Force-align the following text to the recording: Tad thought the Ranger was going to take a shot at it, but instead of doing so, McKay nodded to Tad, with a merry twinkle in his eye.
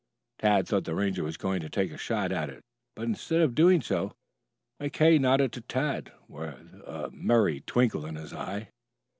Tad 0.39 0.67
thought 0.67 0.85
the 0.85 0.95
Ranger 0.95 1.23
was 1.23 1.37
going 1.37 1.59
to 1.61 1.69
take 1.69 1.91
a 1.91 1.95
shot 1.99 2.31
at 2.31 2.49
it, 2.49 2.63
but 2.95 3.03
instead 3.07 3.41
of 3.41 3.53
doing 3.53 3.81
so, 3.81 4.13
McKay 4.81 5.19
nodded 5.21 5.51
to 5.53 5.61
Tad, 5.61 6.11
with 6.27 6.73
a 6.87 7.11
merry 7.13 7.59
twinkle 7.67 8.07
in 8.07 8.15
his 8.15 8.33
eye. 8.33 8.69